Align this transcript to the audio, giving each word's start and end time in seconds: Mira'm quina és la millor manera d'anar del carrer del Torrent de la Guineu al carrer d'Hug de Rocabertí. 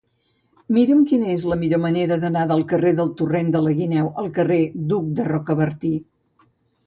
Mira'm 0.75 1.01
quina 1.09 1.27
és 1.33 1.43
la 1.49 1.57
millor 1.63 1.81
manera 1.83 2.15
d'anar 2.23 2.45
del 2.51 2.63
carrer 2.71 2.93
del 2.99 3.11
Torrent 3.19 3.51
de 3.55 3.61
la 3.65 3.73
Guineu 3.81 4.09
al 4.23 4.31
carrer 4.39 4.59
d'Hug 4.91 5.11
de 5.19 5.27
Rocabertí. 5.31 5.93